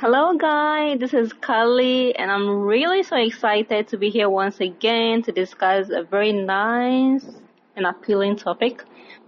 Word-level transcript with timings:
Hello, 0.00 0.34
guys. 0.34 0.98
This 0.98 1.12
is 1.12 1.30
Kali, 1.34 2.16
and 2.16 2.30
I'm 2.30 2.48
really 2.48 3.02
so 3.02 3.16
excited 3.16 3.86
to 3.88 3.98
be 3.98 4.08
here 4.08 4.30
once 4.30 4.58
again 4.58 5.20
to 5.24 5.30
discuss 5.30 5.90
a 5.90 6.02
very 6.02 6.32
nice 6.32 7.26
and 7.76 7.84
appealing 7.84 8.36
topic 8.36 8.82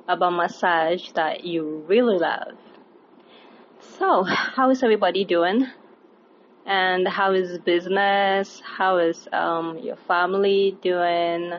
about 0.08 0.32
massage 0.32 1.10
that 1.12 1.44
you 1.44 1.84
really 1.86 2.16
love. 2.16 2.56
So, 3.98 4.22
how 4.24 4.70
is 4.70 4.82
everybody 4.82 5.26
doing? 5.26 5.66
And 6.64 7.06
how 7.06 7.34
is 7.34 7.58
business? 7.58 8.62
How 8.64 8.96
is 8.96 9.28
um, 9.30 9.76
your 9.76 9.96
family 9.96 10.78
doing? 10.80 11.52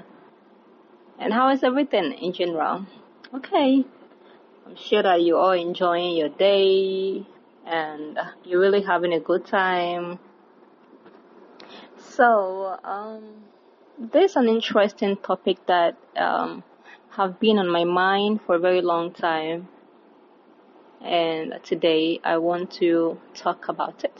And 1.20 1.32
how 1.32 1.52
is 1.52 1.64
everything 1.64 2.14
in 2.14 2.34
general? 2.34 2.88
Okay, 3.32 3.86
I'm 4.66 4.76
sure 4.76 5.04
that 5.04 5.22
you're 5.22 5.38
all 5.38 5.52
enjoying 5.52 6.18
your 6.18 6.30
day 6.30 7.28
and 7.66 8.20
you're 8.44 8.60
really 8.60 8.82
having 8.82 9.14
a 9.14 9.20
good 9.20 9.46
time. 9.46 10.20
So, 11.98 12.78
um, 12.84 13.24
there's 13.98 14.36
an 14.36 14.48
interesting 14.48 15.18
topic 15.18 15.66
that 15.68 15.98
um, 16.16 16.64
have 17.12 17.40
been 17.40 17.58
on 17.58 17.70
my 17.70 17.84
mind 17.84 18.42
for 18.46 18.56
a 18.56 18.60
very 18.60 18.82
long 18.82 19.12
time, 19.12 19.68
and 21.02 21.60
today 21.64 22.20
I 22.24 22.38
want 22.38 22.72
to 22.74 23.20
talk 23.34 23.70
about 23.70 24.04
it. 24.04 24.18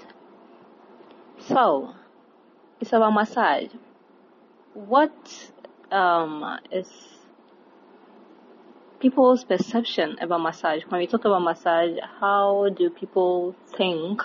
So, 1.40 1.94
it's 2.80 2.94
about 2.94 3.14
massage. 3.14 3.70
What 4.74 5.52
um, 5.92 6.60
is 6.72 6.90
people's 9.04 9.44
perception 9.44 10.16
about 10.22 10.42
massage. 10.42 10.82
When 10.88 11.00
we 11.00 11.08
talk 11.08 11.26
about 11.26 11.42
massage, 11.42 11.98
how 12.22 12.70
do 12.70 12.90
people 12.90 13.54
think 13.76 14.22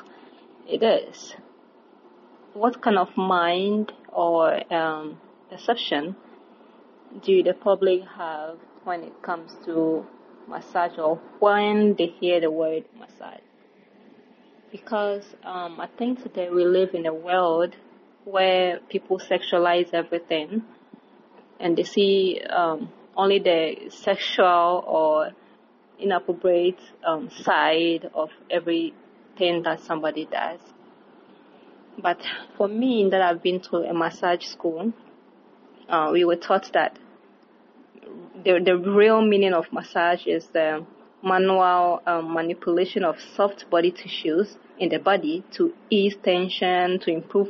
it 0.68 0.84
is? 0.84 1.34
What 2.52 2.80
kind 2.80 2.96
of 2.96 3.16
mind 3.16 3.92
or 4.12 4.72
um, 4.72 5.18
perception 5.50 6.14
do 7.24 7.42
the 7.42 7.54
public 7.54 8.02
have 8.16 8.58
when 8.84 9.02
it 9.02 9.20
comes 9.20 9.50
to 9.64 10.06
massage 10.46 10.96
or 10.96 11.16
when 11.40 11.96
they 11.98 12.06
hear 12.06 12.40
the 12.40 12.50
word 12.52 12.84
massage? 13.00 13.40
Because 14.70 15.24
um, 15.42 15.80
I 15.80 15.88
think 15.98 16.22
today 16.22 16.50
we 16.50 16.64
live 16.64 16.94
in 16.94 17.04
a 17.06 17.14
world 17.14 17.74
where 18.24 18.78
people 18.88 19.18
sexualize 19.18 19.92
everything 19.92 20.62
and 21.58 21.76
they 21.76 21.82
see 21.82 22.40
um, 22.48 22.92
only 23.18 23.40
the 23.40 23.90
sexual 23.90 24.84
or 24.86 25.32
inappropriate 25.98 26.80
um, 27.04 27.28
side 27.42 28.08
of 28.14 28.30
everything 28.48 29.62
that 29.64 29.80
somebody 29.80 30.24
does. 30.24 30.60
But 32.00 32.20
for 32.56 32.68
me, 32.68 33.08
that 33.10 33.20
I've 33.20 33.42
been 33.42 33.60
to 33.62 33.78
a 33.78 33.92
massage 33.92 34.44
school, 34.44 34.92
uh, 35.88 36.10
we 36.12 36.24
were 36.24 36.36
taught 36.36 36.70
that 36.74 36.96
the, 38.44 38.60
the 38.64 38.78
real 38.78 39.20
meaning 39.20 39.52
of 39.52 39.72
massage 39.72 40.26
is 40.26 40.46
the 40.52 40.86
manual 41.24 42.00
um, 42.06 42.32
manipulation 42.32 43.04
of 43.04 43.16
soft 43.34 43.68
body 43.68 43.90
tissues 43.90 44.56
in 44.78 44.90
the 44.90 44.98
body 44.98 45.42
to 45.50 45.74
ease 45.90 46.14
tension, 46.22 47.00
to 47.00 47.10
improve 47.10 47.48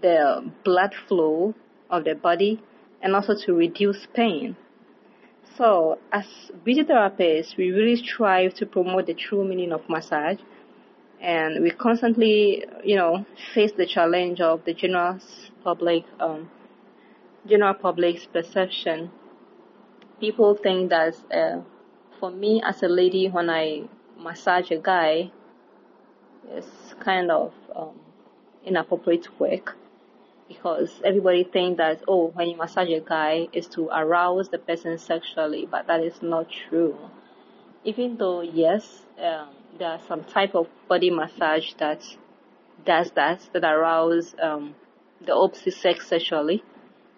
the 0.00 0.48
blood 0.64 0.94
flow 1.08 1.52
of 1.90 2.04
the 2.04 2.14
body, 2.14 2.62
and 3.02 3.16
also 3.16 3.34
to 3.34 3.54
reduce 3.54 4.06
pain. 4.14 4.56
So, 5.58 5.98
as 6.12 6.24
beauty 6.64 6.84
therapists, 6.84 7.56
we 7.56 7.72
really 7.72 7.96
strive 7.96 8.54
to 8.54 8.64
promote 8.64 9.06
the 9.06 9.14
true 9.14 9.44
meaning 9.44 9.72
of 9.72 9.88
massage, 9.88 10.38
and 11.20 11.64
we 11.64 11.72
constantly, 11.72 12.64
you 12.84 12.94
know, 12.94 13.26
face 13.54 13.72
the 13.72 13.84
challenge 13.84 14.40
of 14.40 14.64
the 14.64 14.72
general 14.72 15.18
public, 15.64 16.04
um, 16.20 16.48
general 17.44 17.74
public's 17.74 18.24
perception. 18.24 19.10
People 20.20 20.54
think 20.54 20.90
that, 20.90 21.16
uh, 21.34 21.62
for 22.20 22.30
me 22.30 22.62
as 22.64 22.84
a 22.84 22.88
lady, 22.88 23.28
when 23.28 23.50
I 23.50 23.88
massage 24.16 24.70
a 24.70 24.78
guy, 24.78 25.32
it's 26.50 26.94
kind 27.00 27.32
of 27.32 27.52
um, 27.74 27.98
inappropriate 28.64 29.26
work 29.40 29.76
because 30.48 31.00
everybody 31.04 31.44
thinks 31.44 31.76
that 31.78 32.02
oh 32.08 32.28
when 32.28 32.48
you 32.48 32.56
massage 32.56 32.88
a 32.88 33.00
guy 33.00 33.46
is 33.52 33.66
to 33.66 33.88
arouse 33.88 34.48
the 34.48 34.58
person 34.58 34.96
sexually 34.98 35.66
but 35.70 35.86
that 35.86 36.02
is 36.02 36.22
not 36.22 36.48
true. 36.50 36.96
Even 37.84 38.16
though 38.16 38.40
yes 38.40 39.02
um, 39.22 39.48
there 39.78 39.90
are 39.90 40.00
some 40.08 40.24
type 40.24 40.54
of 40.54 40.66
body 40.88 41.10
massage 41.10 41.74
that 41.74 42.02
does 42.84 43.10
that 43.12 43.40
that 43.52 43.64
arouse 43.64 44.34
um, 44.42 44.74
the 45.20 45.34
opposite 45.34 45.74
sex 45.74 46.06
sexually 46.06 46.62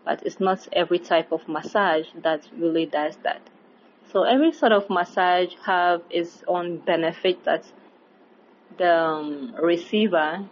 but 0.05 0.23
it's 0.25 0.41
not 0.41 0.67
every 0.73 0.99
type 0.99 1.31
of 1.31 1.47
massage 1.49 2.07
that 2.23 2.49
really 2.57 2.87
does 2.87 3.17
that. 3.23 3.41
So 4.13 4.25
every 4.25 4.53
sort 4.53 4.73
of 4.73 4.91
massage 4.91 5.55
have 5.65 6.03
its 6.11 6.43
own 6.49 6.79
benefit 6.79 7.45
that 7.45 7.65
the 8.77 8.93
um, 8.93 9.55
receiver 9.61 10.49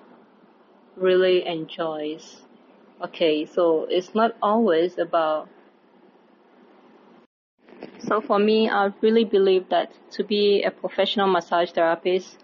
really 0.96 1.46
enjoys 1.46 2.42
Okay, 3.00 3.46
so 3.46 3.86
it's 3.88 4.12
not 4.12 4.34
always 4.42 4.98
about. 4.98 5.48
So 8.00 8.20
for 8.20 8.38
me, 8.38 8.68
I 8.68 8.92
really 9.00 9.24
believe 9.24 9.68
that 9.68 9.92
to 10.12 10.24
be 10.24 10.62
a 10.64 10.70
professional 10.70 11.28
massage 11.28 11.70
therapist 11.70 12.38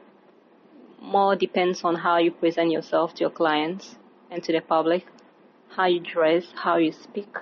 more 1.00 1.36
depends 1.36 1.84
on 1.84 1.96
how 1.96 2.18
you 2.18 2.30
present 2.30 2.70
yourself 2.70 3.14
to 3.14 3.20
your 3.20 3.30
clients 3.30 3.96
and 4.30 4.42
to 4.44 4.52
the 4.52 4.60
public, 4.60 5.06
how 5.68 5.86
you 5.86 6.00
dress, 6.00 6.44
how 6.54 6.76
you 6.76 6.92
speak, 6.92 7.36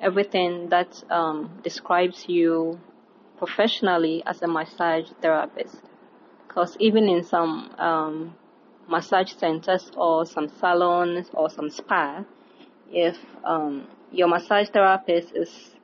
everything 0.00 0.68
that 0.68 1.02
um, 1.10 1.50
describes 1.64 2.28
you 2.28 2.78
professionally 3.38 4.22
as 4.26 4.42
a 4.42 4.46
massage 4.46 5.08
therapist. 5.20 5.76
Because 6.46 6.76
even 6.78 7.08
in 7.08 7.24
some 7.24 7.74
um, 7.78 8.34
massage 8.88 9.32
centers 9.32 9.90
or 9.96 10.26
some 10.26 10.48
salons 10.60 11.28
or 11.34 11.50
some 11.50 11.70
spa, 11.70 12.24
if 12.90 13.16
um, 13.44 13.86
your 14.12 14.28
massage 14.28 14.68
therapist 14.68 15.34
is 15.34 15.74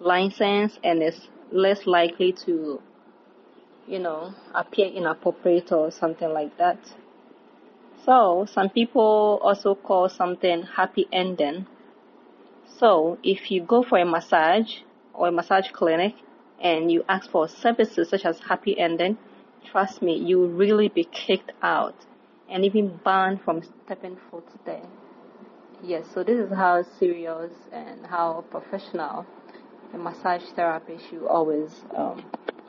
licensed 0.00 0.78
and 0.82 1.02
is 1.02 1.28
less 1.52 1.86
likely 1.86 2.32
to, 2.32 2.80
you 3.86 3.98
know, 3.98 4.34
appear 4.54 4.86
inappropriate 4.86 5.72
or 5.72 5.90
something 5.90 6.32
like 6.32 6.56
that. 6.58 6.78
So 8.04 8.46
some 8.50 8.70
people 8.70 9.40
also 9.42 9.74
call 9.74 10.08
something 10.08 10.62
happy 10.62 11.06
ending. 11.12 11.66
So 12.78 13.18
if 13.22 13.50
you 13.50 13.62
go 13.62 13.82
for 13.82 13.98
a 13.98 14.04
massage 14.04 14.78
or 15.12 15.28
a 15.28 15.32
massage 15.32 15.70
clinic 15.72 16.14
and 16.60 16.90
you 16.90 17.04
ask 17.08 17.30
for 17.30 17.48
services 17.48 18.08
such 18.08 18.24
as 18.24 18.40
happy 18.40 18.78
ending, 18.78 19.18
trust 19.70 20.00
me, 20.00 20.16
you 20.16 20.38
will 20.38 20.48
really 20.48 20.88
be 20.88 21.04
kicked 21.04 21.52
out 21.62 21.94
and 22.50 22.64
even 22.64 22.98
banned 23.04 23.40
from 23.42 23.62
stepping 23.84 24.16
foot 24.30 24.46
there. 24.64 24.86
Yes, 25.82 26.04
so 26.12 26.24
this 26.24 26.38
is 26.38 26.52
how 26.52 26.82
serious 26.98 27.52
and 27.72 28.04
how 28.06 28.44
professional 28.50 29.26
a 29.94 29.98
massage 29.98 30.42
therapist 30.56 31.08
should 31.08 31.26
always 31.26 31.70
um, 31.96 32.24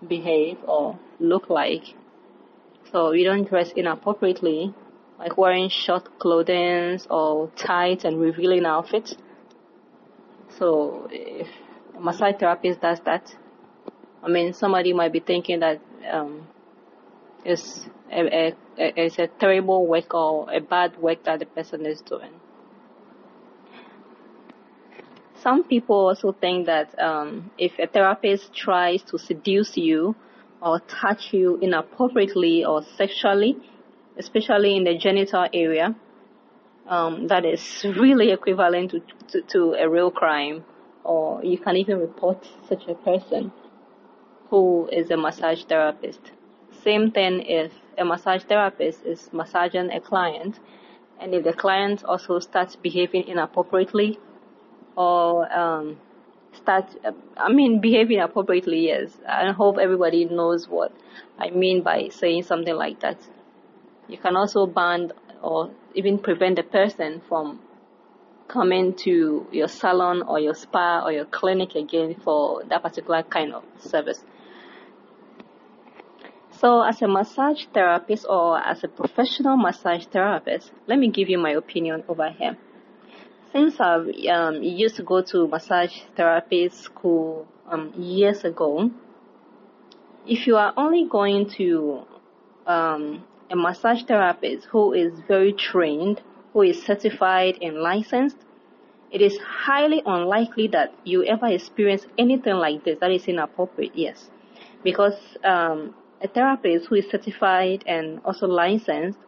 behave 0.08 0.58
or 0.68 0.98
look 1.20 1.50
like. 1.50 1.84
So 2.92 3.12
you 3.12 3.26
don't 3.26 3.48
dress 3.48 3.72
inappropriately, 3.76 4.74
like 5.18 5.38
wearing 5.38 5.70
short 5.70 6.20
clothing 6.20 7.00
or 7.10 7.50
tight 7.56 8.06
and 8.06 8.20
revealing 8.20 8.66
outfits. 8.66 9.16
So 10.58 11.08
if 11.12 11.48
a 11.98 12.00
massage 12.00 12.36
therapist 12.40 12.82
does 12.82 13.00
that, 13.06 13.36
I 14.24 14.28
mean, 14.28 14.54
somebody 14.54 14.94
might 14.94 15.14
be 15.14 15.20
thinking 15.20 15.60
that 15.62 15.82
um, 16.10 16.48
it's 17.46 17.86
a, 18.12 18.48
a, 18.48 18.56
it's 18.80 19.20
a 19.20 19.28
terrible 19.28 19.86
work 19.86 20.14
or 20.14 20.52
a 20.52 20.62
bad 20.62 20.98
work 20.98 21.24
that 21.26 21.40
the 21.40 21.46
person 21.46 21.86
is 21.86 22.02
doing. 22.02 22.32
Some 25.42 25.64
people 25.64 25.96
also 25.96 26.32
think 26.32 26.66
that 26.66 26.98
um, 27.00 27.52
if 27.58 27.78
a 27.80 27.88
therapist 27.88 28.54
tries 28.54 29.02
to 29.04 29.18
seduce 29.18 29.78
you 29.78 30.16
or 30.62 30.80
touch 30.82 31.34
you 31.34 31.58
inappropriately 31.62 32.66
or 32.66 32.84
sexually, 32.98 33.58
especially 34.18 34.76
in 34.76 34.84
the 34.84 34.98
genital 34.98 35.48
area, 35.54 35.96
um, 36.88 37.28
that 37.28 37.46
is 37.46 37.86
really 37.98 38.32
equivalent 38.32 38.92
to, 38.92 39.02
to, 39.32 39.42
to 39.44 39.74
a 39.74 39.88
real 39.88 40.12
crime, 40.12 40.66
or 41.04 41.44
you 41.44 41.58
can 41.58 41.78
even 41.78 42.00
report 42.00 42.46
such 42.68 42.88
a 42.88 42.96
person 42.96 43.52
who 44.50 44.90
is 44.92 45.10
a 45.12 45.18
massage 45.18 45.64
therapist. 45.64 46.20
Same 46.84 47.12
thing 47.12 47.44
if 47.46 47.72
a 48.00 48.06
massage 48.06 48.44
therapist 48.44 49.06
is 49.06 49.30
massaging 49.34 49.92
a 49.92 50.00
client, 50.00 50.60
and 51.20 51.34
if 51.34 51.44
the 51.44 51.54
client 51.54 52.04
also 52.04 52.40
starts 52.40 52.76
behaving 52.76 53.28
inappropriately 53.28 54.20
or 54.96 55.52
um, 55.54 55.98
start, 56.54 56.86
I 57.38 57.52
mean, 57.52 57.82
behaving 57.82 58.20
appropriately, 58.20 58.88
yes. 58.88 59.12
I 59.28 59.52
hope 59.52 59.78
everybody 59.78 60.26
knows 60.26 60.68
what 60.68 60.94
I 61.38 61.50
mean 61.50 61.84
by 61.84 62.10
saying 62.10 62.44
something 62.44 62.76
like 62.76 63.02
that. 63.02 63.18
You 64.08 64.18
can 64.18 64.36
also 64.36 64.66
ban 64.66 65.12
or 65.42 65.72
even 65.94 66.20
prevent 66.20 66.56
the 66.56 66.64
person 66.64 67.22
from 67.28 67.60
coming 68.48 68.96
to 68.96 69.48
your 69.52 69.68
salon 69.68 70.24
or 70.24 70.40
your 70.40 70.56
spa 70.56 71.04
or 71.06 71.12
your 71.12 71.26
clinic 71.26 71.76
again 71.76 72.16
for 72.24 72.64
that 72.66 72.82
particular 72.82 73.24
kind 73.24 73.54
of 73.54 73.64
service. 73.80 74.24
So, 76.60 76.82
as 76.82 77.02
a 77.02 77.08
massage 77.08 77.68
therapist 77.74 78.26
or 78.28 78.60
as 78.60 78.84
a 78.84 78.90
professional 78.90 79.56
massage 79.56 80.06
therapist, 80.08 80.74
let 80.88 81.00
me 81.00 81.10
give 81.10 81.30
you 81.30 81.38
my 81.38 81.52
opinion 81.52 82.04
over 82.10 82.30
here. 82.32 82.58
Since 83.54 83.80
I 83.80 83.96
um, 84.30 84.62
used 84.62 84.98
to 84.98 85.04
go 85.04 85.22
to 85.22 85.48
massage 85.48 86.02
therapy 86.18 86.68
school 86.68 87.48
um, 87.66 87.94
years 87.96 88.44
ago, 88.44 88.92
if 90.28 90.48
you 90.48 90.58
are 90.58 90.74
only 90.76 91.08
going 91.10 91.50
to 91.52 92.02
um, 92.68 93.24
a 93.50 93.56
massage 93.56 94.04
therapist 94.04 94.66
who 94.66 94.92
is 94.92 95.14
very 95.30 95.54
trained, 95.54 96.22
who 96.52 96.64
is 96.64 96.84
certified 96.84 97.58
and 97.62 97.78
licensed, 97.78 98.38
it 99.12 99.22
is 99.22 99.38
highly 99.38 100.04
unlikely 100.06 100.68
that 100.68 100.94
you 101.06 101.24
ever 101.24 101.48
experience 101.48 102.06
anything 102.18 102.56
like 102.56 102.84
this 102.84 103.00
that 103.00 103.12
is 103.12 103.30
inappropriate. 103.30 103.94
Yes, 103.96 104.30
because 104.84 105.16
um, 105.46 105.96
a 106.22 106.28
therapist 106.28 106.88
who 106.88 106.96
is 106.96 107.10
certified 107.10 107.84
and 107.88 108.20
also 108.26 108.48
licensed 108.48 109.20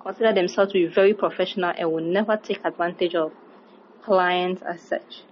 consider 0.00 0.32
themselves 0.34 0.72
to 0.72 0.86
be 0.86 0.92
very 0.92 1.14
professional 1.14 1.72
and 1.76 1.90
will 1.90 2.04
never 2.04 2.36
take 2.36 2.62
advantage 2.64 3.14
of 3.14 3.32
clients 4.02 4.62
as 4.62 4.80
such. 4.82 5.22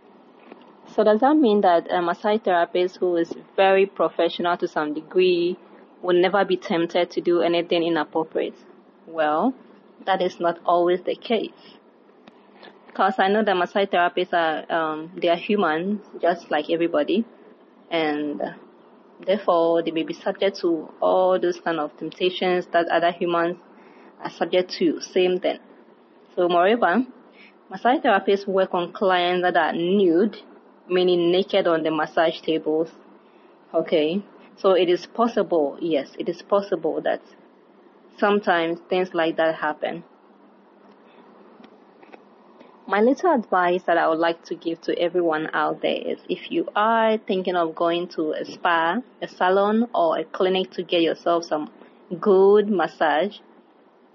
So 0.94 1.04
does 1.04 1.20
that 1.20 1.36
mean 1.36 1.60
that 1.60 1.90
a 1.90 2.00
massage 2.00 2.40
therapist 2.40 2.96
who 2.96 3.16
is 3.16 3.32
very 3.54 3.86
professional 3.86 4.56
to 4.56 4.66
some 4.66 4.94
degree 4.94 5.58
will 6.00 6.20
never 6.20 6.44
be 6.44 6.56
tempted 6.56 7.10
to 7.10 7.20
do 7.20 7.42
anything 7.42 7.82
inappropriate? 7.84 8.56
Well, 9.06 9.54
that 10.06 10.22
is 10.22 10.40
not 10.40 10.58
always 10.64 11.02
the 11.02 11.14
case. 11.14 11.76
Because 12.86 13.14
I 13.18 13.28
know 13.28 13.42
that 13.44 13.56
massage 13.56 13.88
therapists 13.88 14.32
are 14.32 14.70
um, 14.70 15.12
they 15.16 15.28
are 15.28 15.36
humans 15.36 16.00
just 16.20 16.50
like 16.50 16.68
everybody, 16.68 17.24
and 17.90 18.42
Therefore, 19.26 19.82
they 19.82 19.90
may 19.90 20.02
be 20.02 20.14
subject 20.14 20.60
to 20.60 20.92
all 21.00 21.38
those 21.38 21.60
kind 21.60 21.78
of 21.78 21.96
temptations 21.96 22.66
that 22.72 22.88
other 22.88 23.12
humans 23.12 23.56
are 24.22 24.30
subject 24.30 24.70
to. 24.78 25.00
Same 25.00 25.38
thing. 25.38 25.58
So, 26.34 26.48
moreover, 26.48 27.04
massage 27.70 28.00
therapists 28.00 28.46
work 28.46 28.74
on 28.74 28.92
clients 28.92 29.42
that 29.42 29.56
are 29.56 29.72
nude, 29.72 30.36
meaning 30.88 31.30
naked 31.30 31.66
on 31.66 31.82
the 31.82 31.90
massage 31.90 32.40
tables. 32.40 32.90
Okay. 33.72 34.22
So 34.56 34.72
it 34.72 34.88
is 34.88 35.06
possible, 35.06 35.78
yes, 35.80 36.10
it 36.18 36.28
is 36.28 36.42
possible 36.42 37.00
that 37.02 37.20
sometimes 38.18 38.78
things 38.88 39.14
like 39.14 39.36
that 39.36 39.54
happen. 39.56 40.04
My 42.86 43.00
little 43.00 43.32
advice 43.32 43.82
that 43.86 43.96
I 43.96 44.08
would 44.08 44.18
like 44.18 44.42
to 44.46 44.56
give 44.56 44.80
to 44.82 44.98
everyone 44.98 45.48
out 45.52 45.82
there 45.82 45.96
is 45.96 46.18
if 46.28 46.50
you 46.50 46.66
are 46.74 47.16
thinking 47.16 47.54
of 47.54 47.76
going 47.76 48.08
to 48.08 48.32
a 48.32 48.44
spa, 48.44 49.00
a 49.22 49.28
salon, 49.28 49.88
or 49.94 50.18
a 50.18 50.24
clinic 50.24 50.72
to 50.72 50.82
get 50.82 51.02
yourself 51.02 51.44
some 51.44 51.70
good 52.20 52.68
massage, 52.68 53.38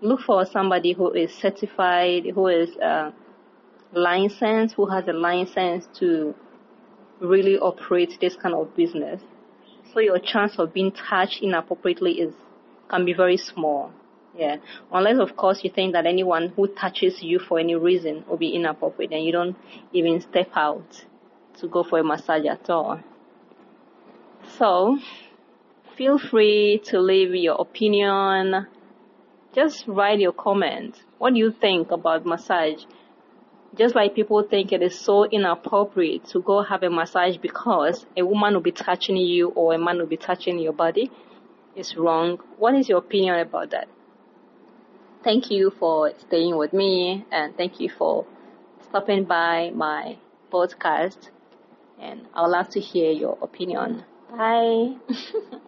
look 0.01 0.19
for 0.19 0.45
somebody 0.45 0.91
who 0.91 1.11
is 1.13 1.33
certified, 1.33 2.25
who 2.35 2.47
is 2.47 2.75
uh, 2.77 3.11
licensed, 3.93 4.75
who 4.75 4.85
has 4.87 5.07
a 5.07 5.13
license 5.13 5.87
to 5.99 6.35
really 7.21 7.57
operate 7.57 8.17
this 8.19 8.35
kind 8.35 8.53
of 8.53 8.75
business. 8.75 9.21
So 9.93 10.01
your 10.01 10.19
chance 10.19 10.59
of 10.59 10.73
being 10.73 10.91
touched 10.91 11.41
inappropriately 11.41 12.19
is 12.19 12.33
can 12.89 13.05
be 13.05 13.13
very 13.13 13.37
small. 13.37 13.91
Yeah. 14.35 14.57
Unless, 14.91 15.19
of 15.19 15.35
course, 15.35 15.63
you 15.63 15.71
think 15.71 15.94
that 15.94 16.06
anyone 16.06 16.53
who 16.56 16.68
touches 16.68 17.21
you 17.24 17.39
for 17.39 17.59
any 17.59 17.75
reason 17.75 18.24
will 18.27 18.38
be 18.38 18.50
inappropriate 18.50 19.12
and 19.12 19.24
you 19.24 19.31
don't 19.31 19.56
even 19.94 20.21
step 20.21 20.50
out 20.56 21.06
to 21.59 21.68
go 21.68 21.83
for 21.83 22.00
a 22.00 22.03
massage 22.03 22.45
at 22.45 22.69
all. 22.69 23.00
So, 24.57 25.00
feel 25.95 26.19
free 26.19 26.81
to 26.85 27.00
leave 27.00 27.33
your 27.35 27.56
opinion. 27.59 28.68
Just 29.53 29.85
write 29.88 30.19
your 30.19 30.33
comment. 30.33 31.01
What 31.18 31.33
do 31.33 31.39
you 31.39 31.51
think 31.51 31.89
about 31.91 32.25
massage? 32.25 32.83
Just 33.75 33.95
like 33.95 34.15
people 34.15 34.41
think 34.44 34.71
it 34.71 34.81
is 34.81 34.97
so 34.97 35.25
inappropriate 35.25 36.25
to 36.30 36.41
go 36.41 36.62
have 36.62 36.83
a 36.83 36.89
massage 36.89 37.38
because 37.38 38.06
a 38.15 38.25
woman 38.25 38.53
will 38.53 38.62
be 38.62 38.71
touching 38.71 39.18
you 39.18 39.50
or 39.50 39.73
a 39.73 39.77
man 39.77 39.97
will 39.97 40.06
be 40.06 40.18
touching 40.18 40.59
your 40.59 40.73
body, 40.73 41.12
it's 41.75 41.95
wrong. 41.95 42.39
What 42.57 42.75
is 42.75 42.88
your 42.89 43.00
opinion 43.00 43.39
about 43.39 43.71
that? 43.71 43.88
Thank 45.27 45.51
you 45.51 45.69
for 45.71 46.13
staying 46.19 46.56
with 46.56 46.71
me 46.71 47.25
and 47.31 47.56
thank 47.57 47.81
you 47.81 47.89
for 47.89 48.25
stopping 48.88 49.25
by 49.25 49.71
my 49.75 50.15
podcast. 50.50 51.31
And 52.00 52.27
I 52.33 52.44
would 52.44 52.51
love 52.51 52.69
to 52.69 52.79
hear 52.79 53.12
your 53.12 53.38
opinion. 53.41 54.06
Bye. 54.31 54.95